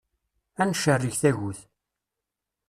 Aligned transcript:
Ad 0.61 0.67
ncerreg 0.71 1.13
tagut. 1.21 1.59